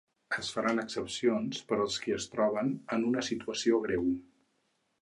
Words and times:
Es 0.37 0.47
faran 0.53 0.83
excepcions 0.83 1.61
per 1.73 1.79
als 1.85 1.99
qui 2.07 2.17
es 2.17 2.27
troben 2.33 2.73
en 2.99 3.07
una 3.13 3.25
situació 3.31 3.85
greu. 3.87 4.11